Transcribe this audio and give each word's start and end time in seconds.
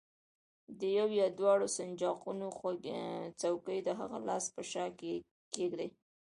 د 0.79 0.81
یوه 0.97 1.13
یا 1.21 1.27
دواړو 1.39 1.67
سنجاقونو 1.77 2.47
څوکې 3.41 3.77
د 3.83 3.89
هغه 3.99 4.17
لاس 4.27 4.45
په 4.55 4.61
شا 4.71 4.85
کېږدئ. 5.55 5.89